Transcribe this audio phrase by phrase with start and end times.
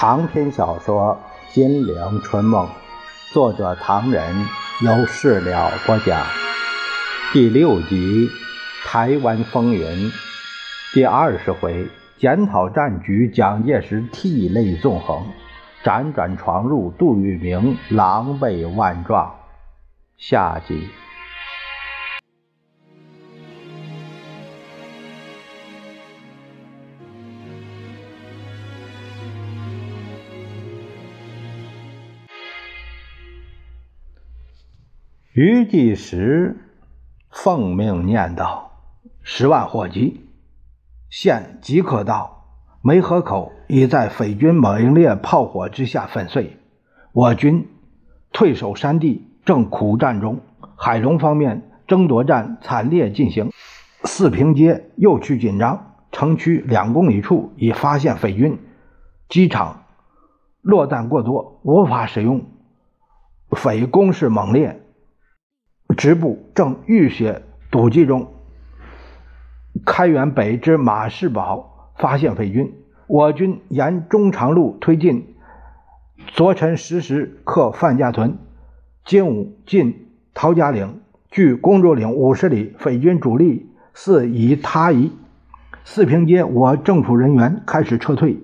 [0.00, 1.20] 长篇小说
[1.54, 2.66] 《金陵春梦》，
[3.34, 4.34] 作者唐人，
[4.80, 6.24] 由事了播讲。
[7.34, 8.26] 第六集
[8.86, 10.10] 《台湾风云》
[10.94, 11.86] 第二十回：
[12.16, 15.22] 检讨战局，蒋介石涕泪纵横；
[15.84, 19.34] 辗转闯入，杜聿明狼狈万状。
[20.16, 20.88] 下集。
[35.32, 36.56] 余继时
[37.30, 38.72] 奉命念道
[39.22, 40.26] ：“十万火急，
[41.08, 42.48] 现即刻到。
[42.82, 46.56] 梅河口已在匪军猛烈炮火之下粉碎，
[47.12, 47.68] 我军
[48.32, 50.40] 退守山地，正苦战中。
[50.74, 53.52] 海龙方面争夺战惨烈进行，
[54.02, 55.94] 四平街又趋紧张。
[56.10, 58.58] 城区两公里处已发现匪军
[59.28, 59.84] 机场
[60.60, 62.44] 落弹过多，无法使用。
[63.52, 64.79] 匪攻势猛烈。”
[66.00, 68.32] 直部正浴血堵击中。
[69.84, 72.72] 开远北之马士堡发现匪军，
[73.06, 75.34] 我军沿中长路推进。
[76.28, 78.38] 昨晨十时克范家屯，
[79.04, 82.74] 今午进陶家岭，距公主岭五十里。
[82.78, 85.12] 匪军主力似已他移。
[85.84, 88.42] 四平街我政府人员开始撤退。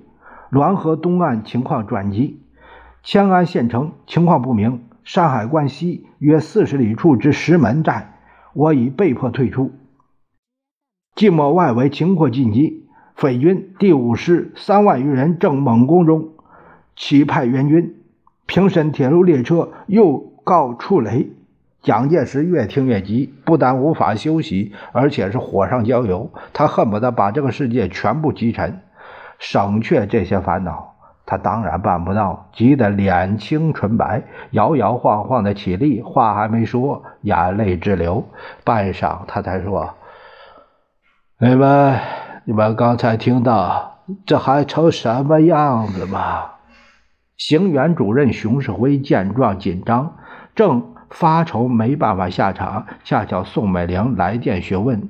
[0.51, 2.39] 滦河东岸情况转急，
[3.03, 4.83] 迁安县城情况不明。
[5.07, 8.19] 山海关西约四十里处之石门寨，
[8.55, 9.71] 我已被迫退出。
[11.15, 16.31] 寂寞外围情况紧急，匪军第五师三万余人正猛攻中，
[16.97, 17.95] 期派援军。
[18.47, 21.31] 平沈铁路列车又告触雷。
[21.83, 26.33] 蒋介石越听越急，不但无法休息，而且是火上浇油。
[26.53, 28.81] 他恨不得把这个世界全部击沉，
[29.39, 30.96] 省却这些烦恼。
[31.27, 34.23] 他当然办不到，急得脸青唇白，
[34.53, 38.25] 摇摇晃晃的起立，话还没说，眼泪直流。
[38.63, 39.95] 半晌，他才说
[41.41, 41.99] ：“你们，
[42.45, 46.53] 你们刚才听到这还成什么样子吗？”
[47.37, 50.17] 行员主任熊世辉见状紧张，
[50.55, 55.09] 正发愁没办法下场，恰巧宋美龄来电询问：“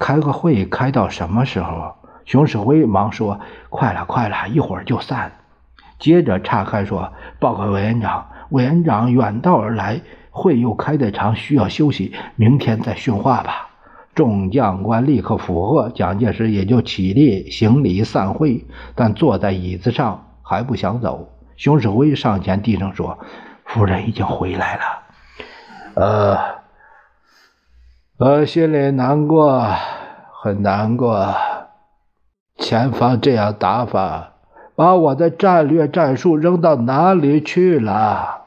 [0.00, 3.38] 开个会开到什么时候？”熊世辉忙说
[3.68, 5.30] ：“快了，快了，一会儿就散。”
[6.02, 10.00] 接着岔开说：“报告委员长，委员长远道而来，
[10.32, 13.68] 会又开得长，需要休息，明天再训话吧。”
[14.12, 21.30] 众将官立刻附和，蒋介石也就起立行礼散会，但坐在椅子上还不想走。
[21.56, 23.20] 熊式辉上前低声说
[23.64, 24.82] ：“夫人已经回来了。”
[25.94, 26.36] 呃，
[28.18, 29.64] 我心里难过，
[30.42, 31.32] 很难过，
[32.58, 34.31] 前方这样打法。
[34.82, 38.46] 把我的战略战术扔到哪里去了？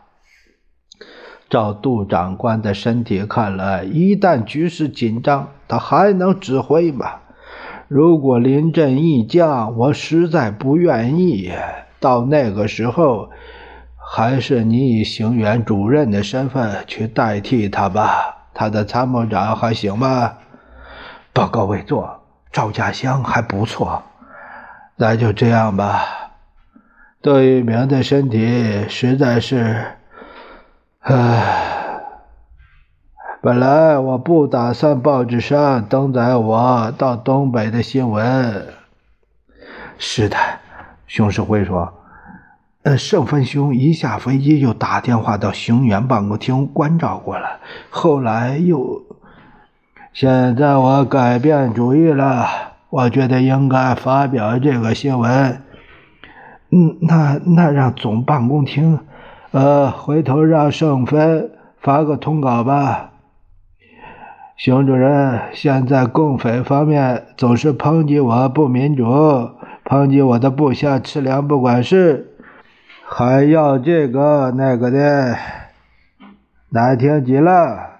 [1.49, 7.09] 照杜长官的身体看来，一旦局势紧张，他还能指挥吗？
[7.87, 11.53] 如果临阵易将，我实在不愿意。
[12.01, 13.29] 到那个时候，
[13.95, 18.49] 还是你以行员主任的身份去代替他吧。
[18.53, 20.33] 他的参谋长还行吗？
[21.31, 22.19] 报告委座，
[22.51, 24.03] 赵家香还不错。
[24.97, 26.23] 那就这样吧。
[27.25, 29.83] 杜聿明的身体实在是……
[30.99, 31.99] 唉，
[33.41, 38.67] 本来我不打算报纸上登载我到东北的新闻。
[39.97, 40.37] 是的，
[41.07, 41.91] 熊世辉说
[42.85, 47.59] ：“呃，盛芬兄一下飞机就打电话到熊员办公厅关照过了，
[47.89, 49.01] 后来又……
[50.13, 52.45] 现在我改变主意了。”
[52.91, 55.63] 我觉得应该发表这个新闻。
[56.71, 58.99] 嗯，那那让总办公厅，
[59.51, 63.11] 呃，回头让盛芬发个通稿吧。
[64.57, 69.03] 熊主任，现在共匪方面总是抨击我不民主，
[69.83, 72.33] 抨击我的部下吃粮不管事，
[73.05, 75.35] 还要这个那个的，
[76.69, 77.91] 难听极了。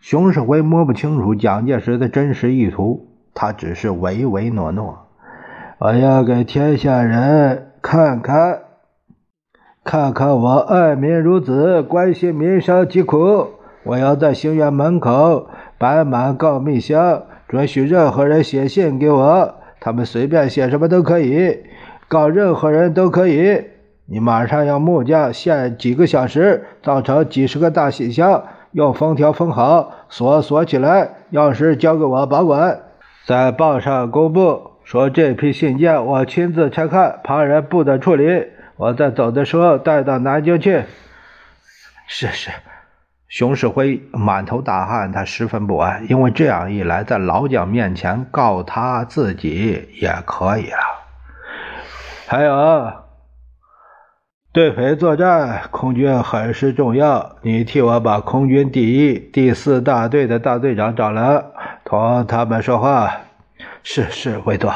[0.00, 3.08] 熊世辉摸不清楚蒋介石的真实意图。
[3.32, 5.06] 他只是唯唯诺诺，
[5.78, 8.62] 我要给天下人看看，
[9.84, 13.46] 看看我爱民如子，关心民生疾苦。
[13.84, 15.48] 我要在行辕门口
[15.78, 21.58] 摆满告密箱，准许任何人写信给我，他们随便写什么都可以，
[22.08, 23.62] 告任何人都可以。
[24.06, 32.80] 你马上让木匠限几个小时造成几十个大信箱，用封条封好，锁锁起来，钥匙交给我保管。
[33.26, 38.46] 在报上公布说，这批信件我亲自拆看，旁人不得处理。
[38.76, 40.84] 我在走的时候带到南京去。
[42.06, 42.50] 是是。
[43.26, 50.78] 熊世辉满头大汗，他十分不安，因为这样一来，在老蒋面前告他自己也可以了。
[52.28, 52.92] 还有，
[54.52, 57.36] 对匪作战，空军很是重要。
[57.42, 61.42] 你替我把空军第一、第四大队的大队长找来，
[61.84, 63.10] 同他们说话。
[63.84, 64.72] 是是，委座。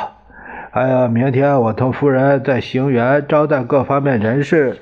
[0.70, 4.76] 还有，明天我同夫人在行辕招待各方面人士，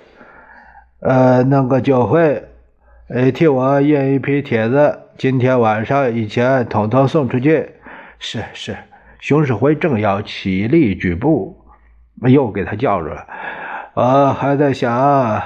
[1.00, 2.44] 呃，弄个酒会。
[3.08, 7.70] 呃，替我印一批帖子，今天晚上以前统统送出去。
[8.18, 8.76] 是是，
[9.20, 11.64] 熊世辉正要起立举步，
[12.22, 13.26] 又给他叫住了。
[13.94, 15.40] 我还在想，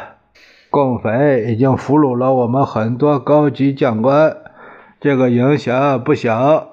[0.71, 4.35] 共匪已经俘虏了我们很多高级将官，
[4.99, 6.70] 这个影响不小。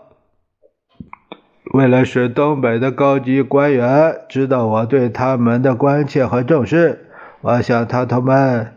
[1.74, 7.10] 为了使东北的高级官员知道我对他们的关切和重视，
[7.42, 8.74] 我想他他们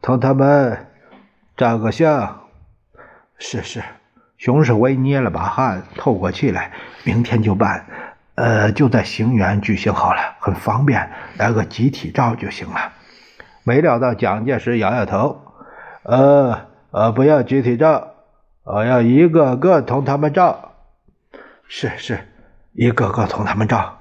[0.00, 0.86] 同他们。
[1.54, 2.40] 照个相，
[3.38, 3.82] 是是。
[4.38, 6.72] 熊世威捏了把汗，透过气来。
[7.04, 7.84] 明天就办，
[8.36, 12.92] 呃，就在行辕举行好了，很方便，来个集体照就行了。
[13.64, 15.42] 没料到蒋介石摇摇头，
[16.04, 16.58] 呃
[16.90, 18.08] 呃，不要集体照，
[18.64, 20.71] 我要一个个同他们照。
[21.74, 22.18] 是是，
[22.74, 23.98] 一个个同他们照。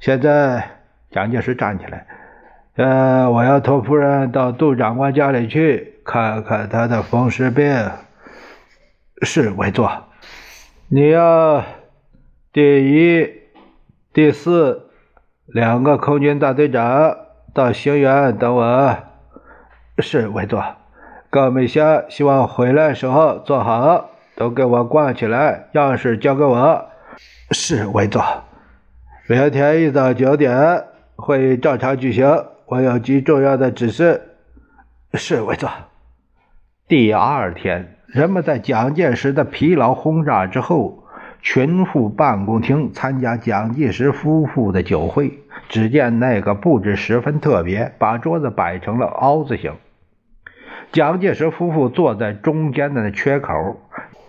[0.00, 0.68] 现在
[1.12, 2.04] 蒋介石站起来，
[2.74, 5.94] 呃，我要同夫人到杜长官家里去。
[6.04, 7.88] 看看他的风湿病，
[9.22, 10.08] 是委座。
[10.88, 11.62] 你要
[12.52, 13.32] 第一、
[14.12, 14.90] 第四
[15.46, 17.16] 两个空军大队长
[17.54, 18.96] 到兴源等我。
[20.00, 20.64] 是委座。
[21.30, 26.86] 高美霞，希望回来时候坐好，都给我挂起来，钥匙交给我。
[27.50, 28.22] 是委座。
[29.26, 30.84] 明天一早九点，
[31.16, 32.44] 会议照常举行。
[32.66, 34.22] 我有极重要的指示。
[35.14, 35.68] 是委座。
[36.86, 41.02] 第二天，人们在蒋介石的疲劳轰炸之后，
[41.42, 45.40] 群赴办公厅参加蒋介石夫妇的酒会。
[45.68, 49.72] 只见那个布置十分特别，把桌子摆成了凹字形。
[50.92, 53.76] 蒋介石夫妇坐在中间的那缺口，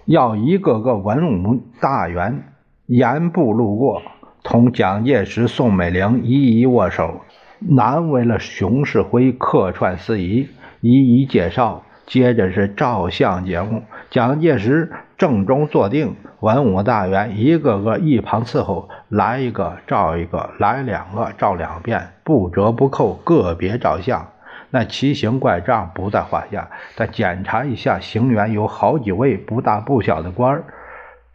[0.10, 2.44] 要一个个文武大员
[2.88, 4.02] 沿步路过，
[4.42, 7.22] 同蒋介石、宋美龄一一握手，
[7.60, 10.48] 难为了熊式辉客串司仪，
[10.82, 11.84] 一一介绍。
[12.08, 24.28] 接着是照相节目，蒋介石正中坐定，文武大员一个个一旁伺候，来一个照一个，来两个照两遍，不折不扣，个别照相。
[24.72, 26.70] 那奇形怪状不在话下。
[26.96, 30.66] 但检查一下，行员有好几位不大不小的官儿，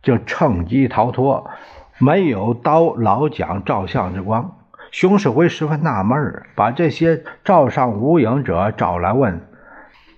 [0.02, 1.50] 就趁机逃脱，
[1.98, 4.58] 没有刀老蒋照相之光。
[4.90, 9.40] 熊式辉十分纳闷把这些照上无影者找来问。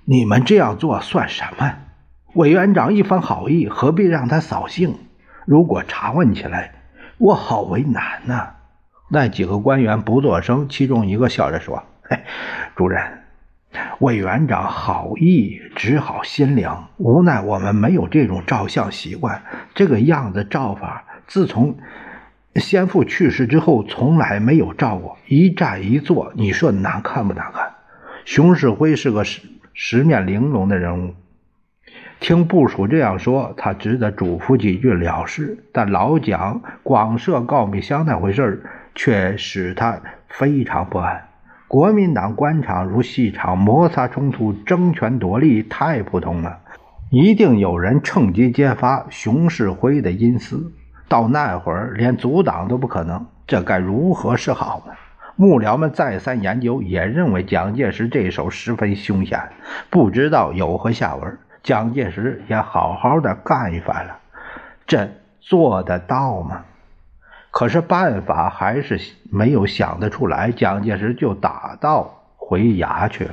[0.04, 1.72] 你们这样做算什么？
[2.34, 4.96] 委员长一番好意，何必让他扫兴？
[5.46, 6.72] 如果查问起来，
[7.16, 8.50] 我好为难呐。
[9.08, 11.84] 那几个官员不作声，其中一个笑着说
[12.76, 13.03] ：“主任，
[14.00, 16.88] 委员长好意，只好心凉。
[16.97, 19.43] 无奈我们没有这种照相习惯，
[19.75, 21.77] 这个样子照法，自从
[22.55, 25.19] 先父去世之后，从来没有照过。
[25.27, 27.75] 一站一坐，你说难看不难看？”
[28.25, 29.43] 熊世辉是个十。
[29.79, 31.15] 十面玲珑的人物，
[32.19, 35.63] 听部署这样说，他只得嘱咐几句了事。
[35.70, 41.29] 但老蒋广设告密箱那回事却使他非常不安。
[41.69, 46.61] 国民党官场如戏场，摩擦冲突、争权夺利太普通了，
[47.11, 50.73] 一定有人趁机揭发熊式辉的阴私。
[51.08, 54.93] 到那会儿，连阻挡都不可能，这该如何是好呢？
[55.35, 59.41] 幕僚们再三研究，也认为蒋介石这手十分凶险，
[59.91, 61.39] 不知道有何下文。
[61.65, 64.19] 蒋介石也好好的干一番了，
[64.87, 66.63] 这做得到吗？
[67.58, 73.31] 可是办法还是没有想得出来，蒋介石就打道回衙去了。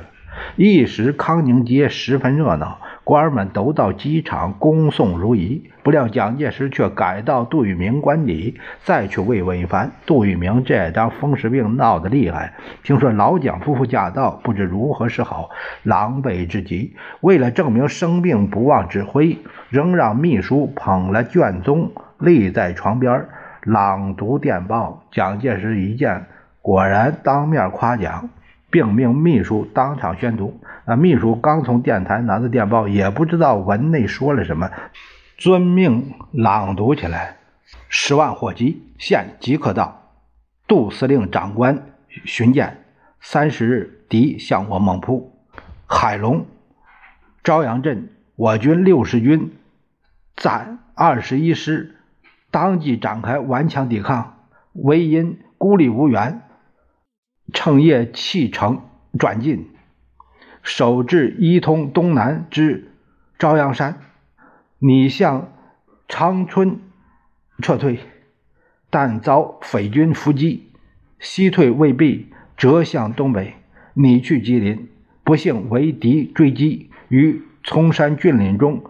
[0.56, 2.78] 一时康宁街十分热闹。
[3.04, 9.92] 官儿们都到机场恭送如仪，不料蒋介石却改到杜聿明官邸，再去慰问一番。
[10.06, 15.50] 杜聿明这张风湿病闹得厉害，听说老蒋夫妇驾到，不知如何是好，
[15.82, 16.96] 狼狈之极。
[17.20, 19.36] 为了证明生病不忘指挥，
[19.68, 23.28] 仍让秘书捧了卷宗立在床边儿，
[23.64, 25.04] 朗读电报。
[25.10, 26.26] 蒋介石一见，
[26.62, 28.30] 果然当面夸奖。
[28.70, 30.60] 并命秘书当场宣读。
[30.84, 34.68] 那秘书刚从电台拿到电报，也不知道文内说了什么，
[35.38, 37.36] 遵命朗读起来
[37.88, 40.10] ：“十万火急，现即刻到。
[40.66, 41.86] 杜司令长官
[42.24, 42.78] 巡见，
[43.20, 45.32] 三十日，敌向我猛扑。
[45.86, 46.44] 海龙、
[47.44, 49.52] 朝阳镇，我军六十军
[50.34, 51.94] 暂二十一师
[52.54, 56.42] 当即展开顽强抵抗，唯因孤立无援，
[57.52, 58.82] 乘夜弃城
[59.18, 59.70] 转进，
[60.62, 62.92] 守至伊通东南之
[63.40, 63.98] 朝阳山，
[64.78, 65.52] 拟向
[66.06, 66.78] 长春
[67.60, 67.98] 撤退，
[68.88, 70.70] 但遭匪军伏击，
[71.18, 73.54] 西退未毕，折向东北，
[73.94, 74.88] 拟去吉林。
[75.24, 78.84] 不幸为敌追击，于崇山峻岭中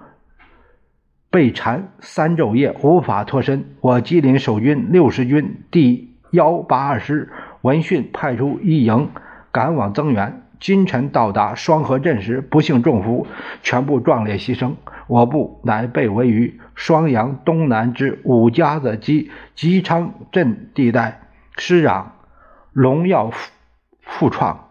[1.34, 3.64] 被缠三昼夜，无法脱身。
[3.80, 9.10] 我吉林守军六十军第幺八二师闻讯派出一营
[9.50, 10.42] 赶往增援。
[10.60, 13.26] 今晨到达双河镇时，不幸中伏，
[13.64, 14.74] 全部壮烈牺牲。
[15.08, 21.22] 我部乃被围于双阳东南之五家子及吉昌镇地带，
[21.56, 22.12] 师长
[22.72, 23.32] 荣耀
[24.02, 24.68] 复创。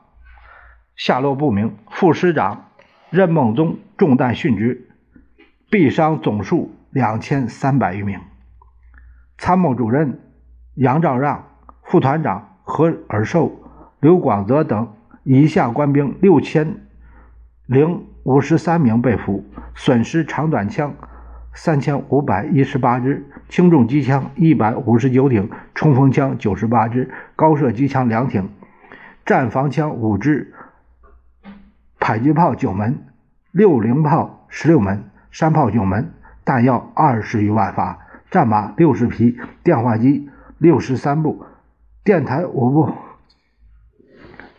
[0.95, 2.69] 下落不明，副师长
[3.09, 4.92] 任孟宗中弹殉职，
[5.73, 8.19] 毙伤总数两千三百余名。
[9.39, 10.19] 参谋主任
[10.75, 11.47] 杨兆让、
[11.81, 13.51] 副团长何尔寿、
[13.99, 16.75] 刘广泽等以下官兵六千
[17.65, 20.93] 零五十三名被俘，损失长短枪
[21.55, 28.47] 三千五百一十八支，轻重机枪一百五十九挺，冲锋枪九十八支，高射机枪两挺，
[29.25, 30.53] 战防枪五支。
[31.97, 33.07] 迫击炮九门，
[33.51, 36.13] 六零炮十六门，山炮九门，
[36.45, 37.97] 弹药二十余万发，
[38.29, 41.43] 战马六十匹，电话机六十三部，
[42.03, 42.93] 电台五部。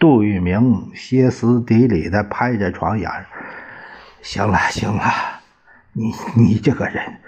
[0.01, 3.09] 杜聿明歇斯底里的拍着床沿
[4.21, 5.05] 行了，行了，
[5.93, 7.21] 你你这个人。”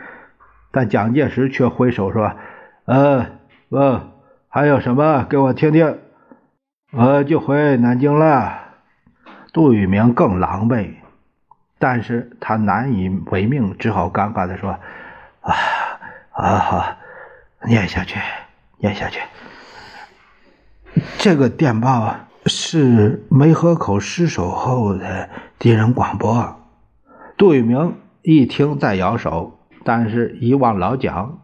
[0.73, 2.33] 但蒋介石却挥手说
[2.85, 3.27] ：“呃，
[3.69, 4.11] 呃，
[4.49, 5.25] 还有什么？
[5.31, 5.99] 给我听听。
[6.91, 8.59] 我就回南京了。”
[9.55, 10.97] 杜聿明更狼狈，
[11.79, 14.71] 但是他难以为命，只好尴尬地说
[15.43, 15.55] ：“啊
[16.33, 16.97] 啊，好，
[17.67, 18.19] 念下去，
[18.79, 19.21] 念下去。”
[21.19, 22.17] 这个电报
[22.47, 25.29] 是梅河口失守后的
[25.59, 26.63] 敌人广播。
[27.37, 31.39] 杜聿明一听，在摇手，但是遗忘老蒋，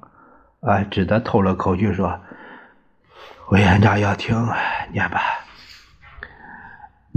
[0.60, 2.18] 啊，只得透了口气说
[3.52, 4.48] ：“委员长要听，
[4.92, 5.20] 念吧。”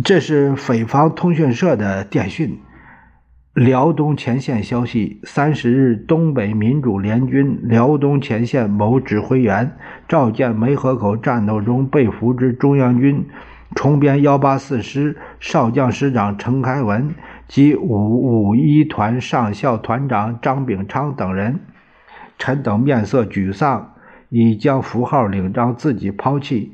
[0.03, 2.61] 这是匪方通讯社的电讯，
[3.55, 9.77] 辽东前线消息：三十日，东北民主联军辽东前线某指挥员
[10.09, 13.25] 召见梅河口战斗中被俘之中央军
[13.73, 17.15] 重编幺八四师少将师长陈开文
[17.47, 21.61] 及五五一团上校团长张炳昌等人。
[22.37, 23.93] 陈等面色沮丧，
[24.27, 26.73] 已将符号领章自己抛弃。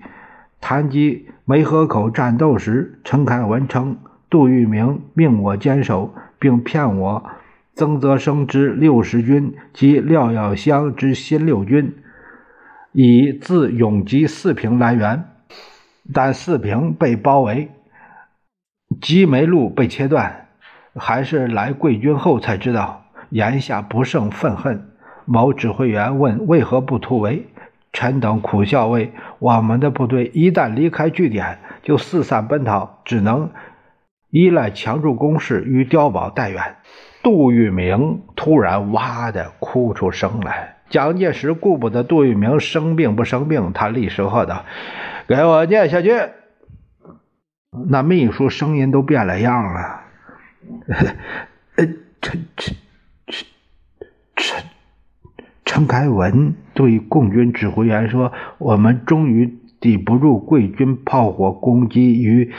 [0.60, 3.98] 谈及梅河口战斗时，陈凯文称
[4.32, 7.24] 杜聿明命我坚守，并骗我
[7.76, 11.96] 曾泽生之六十军及廖耀湘之新六军
[12.92, 15.24] 以自永吉四平来援，
[16.12, 17.70] 但四平被包围，
[19.00, 20.48] 吉梅路被切断，
[20.96, 24.90] 还是来贵军后才知道，眼下不胜愤恨。
[25.26, 27.46] 某指挥员问为何不突围？
[27.94, 33.50] 臣等苦笑谓：“我们的部队一旦离开据点，就四散奔逃，只能
[34.32, 36.78] 依赖强筑工事与碉堡待援。”
[37.24, 40.78] 杜聿明突然哇的哭出声来。
[40.90, 44.66] 蒋介石顾不得杜聿明生病不生病，他立时喝道
[45.28, 46.10] ：“给我念下去！”
[47.88, 50.02] 那秘书声音都变了样了
[51.78, 51.86] ：“呃，
[52.22, 52.76] 陈陈
[53.28, 53.48] 陈
[54.36, 54.64] 陈。”
[55.64, 62.52] 陈开文对共军指挥员说：“我们终于抵不住贵军炮火攻击与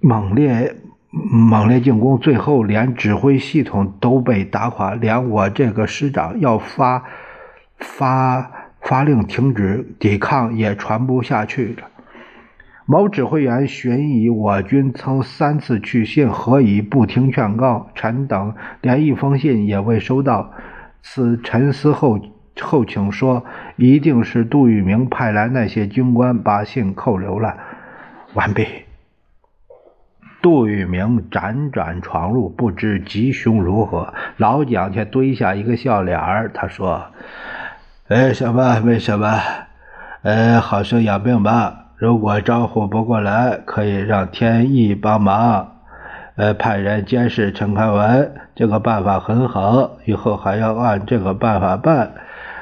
[0.00, 0.76] 猛烈
[1.30, 7.04] 猛烈进攻，最后连指挥系统都被打垮，连我这个师长要发
[7.78, 11.88] 发发令停止抵抗也传不下去了。”
[12.86, 17.90] 某指挥员询以我军曾三次去信，何以不听劝告？
[17.94, 20.52] 臣等连一封信也未收到。
[21.02, 22.18] 此沉思后。
[22.60, 23.44] 后请说，
[23.76, 27.56] 一定是杜聿明派来那些军官把信扣留了。
[28.34, 28.66] 完毕。
[30.40, 34.14] 杜聿明辗转闯入，不知吉凶如何。
[34.36, 37.06] 老蒋却堆下一个笑脸儿，他说
[38.08, 38.80] ：“哎，什么？
[38.84, 39.40] 为什么？
[40.22, 41.86] 呃，好生养病吧。
[41.96, 45.72] 如果招呼不过来，可以让天意帮忙。
[46.36, 52.12] 呃，派人监视陈开文，这个办法很好，以后还要按这个办法办。”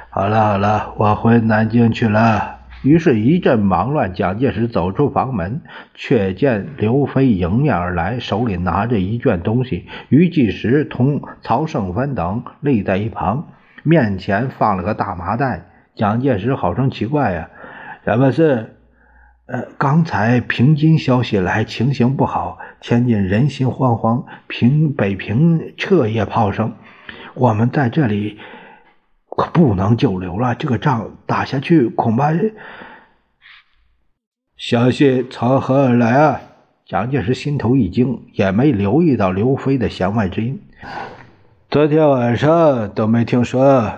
[0.09, 2.56] 好了好了，我回南京去了。
[2.87, 4.15] 于是，一阵忙乱。
[4.15, 5.61] 蒋介石走出房门，
[5.95, 9.87] 却见刘飞迎面而来，手里拿着一卷东西。
[10.09, 13.49] 于继时同曹胜芬等立在一旁，
[13.83, 15.67] 面前放了个大麻袋。
[15.97, 17.51] 蒋介石好生奇怪呀，
[18.05, 18.77] 什么事？
[19.47, 26.75] 呃，刚才平津消息来，情形不好，天津人心惶惶，平北平彻夜炮声，
[27.35, 28.39] 我们在这里
[29.37, 30.55] 可不能久留了。
[30.55, 32.33] 这个仗打下去，恐怕
[34.57, 36.41] 消息从何而来啊？
[36.87, 40.63] 蒋介石心头一惊，也没留意到刘飞的弦外之音。
[41.69, 43.93] 昨天晚上都没听说。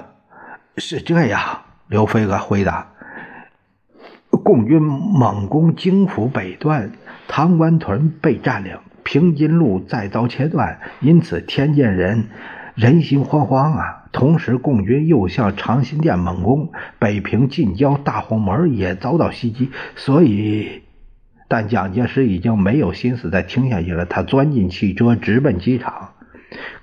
[0.76, 2.88] 是这样，刘飞哥回答。
[4.30, 6.92] 共军猛攻京府北段，
[7.26, 12.28] 唐官屯被占领，平津路再遭切断，因此天津人
[12.78, 14.04] 人心惶惶啊。
[14.12, 16.70] 同时，共军又向长辛店猛攻，
[17.00, 19.70] 北平近郊大红门也遭到袭击。
[19.96, 20.82] 所以，
[21.48, 24.06] 但蒋介石已经没有心思再听下去了。
[24.06, 26.10] 他钻进汽车，直奔机场。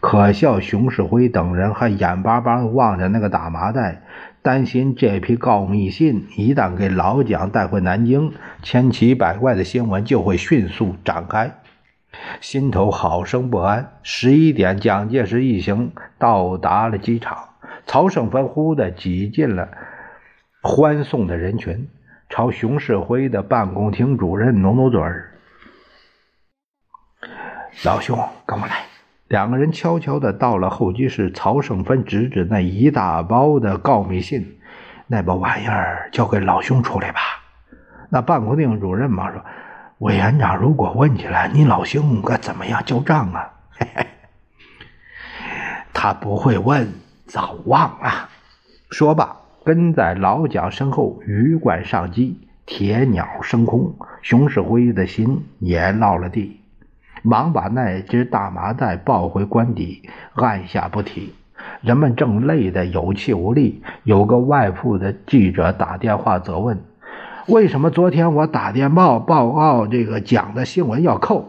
[0.01, 4.01] 可笑，熊式辉等人还眼巴巴望着那个大麻袋。
[4.41, 11.55] 担心这批告密信一旦给老蒋带回南京，千奇百怪的新闻就会迅速展开，
[12.41, 13.97] 心头好生不安。
[14.03, 17.49] 十一点，蒋介石一行到达了机场，
[17.85, 19.69] 曹胜芬忽的挤进了
[20.61, 21.87] 欢送的人群，
[22.29, 25.31] 朝熊式辉的办公厅主任努努嘴儿
[27.85, 28.85] ：“老兄，跟我来。”
[29.27, 34.59] 两个人悄悄地到了候机室，曹胜芬指指那一大包的告密信
[35.07, 37.19] ：“那包玩意儿交给老兄处理吧。”
[38.09, 39.43] 那办公厅主任忙说
[39.99, 44.07] ：“委员长如果问起来，你老兄该怎么样交账啊？”嘿嘿，
[45.93, 46.91] 他不会问，
[47.25, 48.29] 早忘了。
[48.89, 56.59] 说罢，跟在老蒋身后，鱼贯上机，铁鸟升空，熊式辉的心也落了地。
[57.21, 61.33] 忙把那只大麻袋抱回官邸，按下不提。
[61.81, 63.81] 人们正累得有气无力。
[64.03, 66.83] 有个外附的记者打电话责问
[67.47, 71.45] ：“为什么昨天我打电报报告这个蒋的新闻要扣？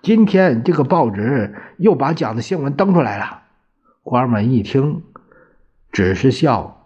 [0.00, 3.42] 今天这个报纸又把蒋的新闻登出来了？”
[4.04, 5.02] 官们一听，
[5.90, 6.84] 只是笑：“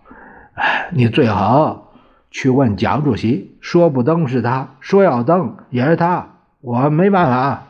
[0.92, 1.92] 你最好
[2.30, 7.64] 去问蒋主席，说不登是他，说要登也是他，我没办法。”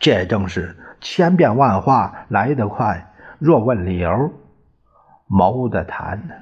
[0.00, 4.32] 这正是千变万化来得快，若问理由，
[5.26, 6.34] 谋得谈呢。